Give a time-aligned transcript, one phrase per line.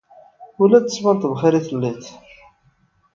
[0.61, 2.03] Ur la d-tettbaneḍ bxir i telliḍ.